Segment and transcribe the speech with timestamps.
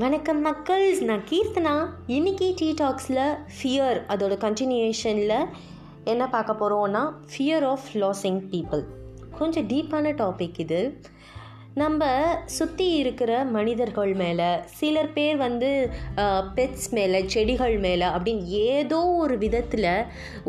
[0.00, 1.86] வணக்கம் மக்கள்ஸ் நான் கீர்த்தனா.
[2.06, 5.48] இன்னைக்கு டீ டாக்ஸில் ஃபியர் அதோட கண்டினியூஷனில்
[6.04, 8.84] என்ன பார்க்க போகிறோன்னா ஃபியர் ஆஃப் லாஸிங் பீப்புள்
[9.38, 11.00] கொஞ்சம் டீப்பான டாபிக் இது.
[11.78, 12.04] நம்ம
[12.54, 14.48] சுற்றி இருக்கிற மனிதர்கள் மேலே
[14.78, 15.68] சிலர் பேர் வந்து
[16.56, 19.86] பெட்ஸ் மேலே செடிகள் மேலே அப்படின்னு ஏதோ ஒரு விதத்தில்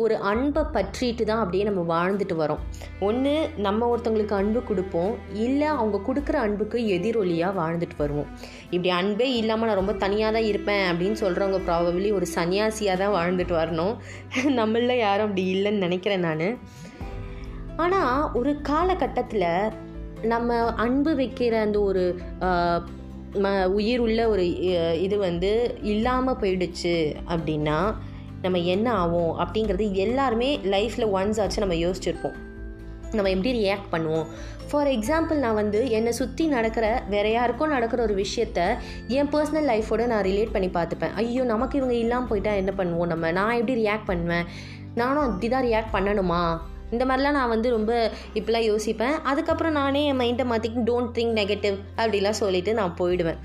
[0.04, 2.64] ஒரு அன்பை பற்றிட்டு தான் அப்படியே நம்ம வாழ்ந்துட்டு வரோம்.
[3.00, 5.14] ஒன்று நம்ம ஒருத்தவங்களுக்கு அன்பு கொடுப்போம்.
[5.46, 8.32] இல்லை அவங்க கொடுக்குற அன்புக்கு எதிரொலியாக வாழ்ந்துட்டு வருவோம்.
[8.72, 13.56] இப்படி அன்பே இல்லாமல் நான் ரொம்ப தனியாக தான் இருப்பேன் அப்படின்னு சொல்கிறவங்க ப்ராபப்ளி ஒரு சன்னியாசியாக தான் வாழ்ந்துட்டு
[13.62, 13.96] வரணும்.
[14.62, 16.46] நம்மள யாரும் அப்படி இல்லைன்னு நினைக்கிறேன் நான்.
[17.78, 19.50] ஆனால் ஒரு காலகட்டத்தில்
[20.24, 22.04] நம்ம அன்பு வைக்கிற அந்த ஒரு
[23.44, 24.46] ம உயிர் உள்ள ஒரு
[25.06, 26.96] இது வந்து இல்லாமல் போயிடுச்சு
[27.34, 27.78] அப்படின்னா
[28.42, 32.38] நம்ம என்ன ஆகும் அப்படிங்கிறது எல்லாருமே லைஃப்பில் ஒன்ஸ் ஆச்சு நம்ம யோசிச்சிருப்போம்.
[33.14, 34.28] நம்ம எப்படி ரியாக்ட் பண்ணுவோம்?
[34.70, 38.60] ஃபார் எக்ஸாம்பிள் நான் வந்து என்னை சுற்றி நடக்கிற வேற யாருக்கும் நடக்கிற ஒரு விஷயத்த
[39.08, 41.16] என் பர்சனல் லைஃபோட நான் ரிலேட் பண்ணி பார்த்துப்பேன்.
[41.16, 43.32] ஐயோ நமக்கு இவங்க இல்லாமல் போயிட்டா என்ன பண்ணுவோம் நம்ம?
[43.32, 44.46] நான் எப்படி ரியாக்ட் பண்ணுவேன்?
[44.96, 46.44] நானும் அப்படி தான் ரியாக்ட் பண்ணணுமா?
[46.92, 47.92] இந்த மாதிரிலாம் நான் வந்து ரொம்ப
[48.38, 49.18] இப்படிலாம் யோசிப்பேன்.
[49.32, 53.42] அதுக்கப்புறம் நானே என் மைண்டை மாற்றிக்கி டோன்ட் திங்க் நெகட்டிவ் அப்படிலாம் சொல்லிவிட்டு நான் போயிடுவேன்.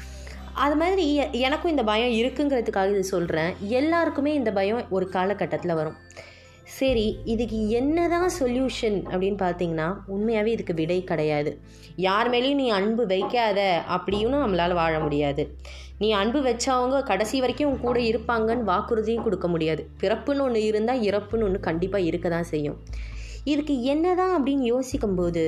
[0.64, 1.06] அது மாதிரி
[1.46, 5.98] எனக்கும் இந்த பயம் இருக்குங்கிறதுக்காக இது சொல்கிறேன் எல்லாருக்குமே இந்த பயம் ஒரு காலகட்டத்தில் வரும்.
[6.76, 11.50] சரி இதுக்கு என்ன தான் சொல்யூஷன் அப்படின்னு பார்த்தீங்கன்னா உண்மையாகவே இதுக்கு விடை கிடையாது.
[12.06, 13.60] யார் மேலேயும் நீ அன்பு வைக்காத
[13.96, 15.42] அப்படியும் நம்மளால் வாழ முடியாது.
[15.98, 19.84] நீ அன்பு வச்சவங்க கடைசி வரைக்கும் உன் கூட இருப்பாங்கன்னு வாக்குறுதியும் கொடுக்க முடியாது.
[20.02, 22.78] பிறப்புன்னு ஒன்று இருந்தால் இறப்புன்னு ஒன்று கண்டிப்பாக இருக்க தான் செய்யும்.
[23.52, 25.44] இதுக்கு என்னதான் அப்படின்னு யோசிக்கும்போது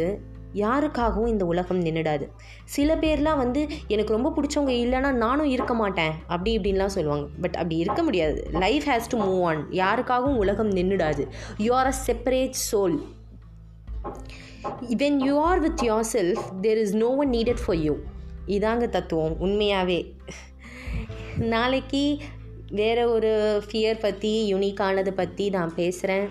[0.54, 2.26] யாருக்காகவும் இந்த உலகம் நின்றுடாது
[2.64, 7.26] சில பேர்லாம் வந்து எனக்கு ரொம்ப பிடிச்சவங்க இல்லைன்னா நானும் இருக்க மாட்டேன் அப்படி இப்படின்லாம் சொல்லுவாங்க.
[7.40, 8.38] பட் அப்படி இருக்க முடியாது.
[8.52, 11.24] Life has to move on யாருக்காகவும் உலகம் நின்றுடாது
[11.56, 12.96] you are a separate soul
[15.02, 17.96] when you are with yourself there is no one needed for you
[18.56, 19.36] இதாங்க தத்துவம்.
[19.38, 20.00] உண்மையாகவே
[21.54, 22.04] நாளைக்கு
[22.70, 23.32] வேறு ஒரு
[23.68, 26.28] ஃபியர் பற்றி யுனிக்கானது பற்றி நான் பேசுகிறேன்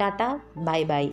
[0.00, 1.12] Tata, bye bye.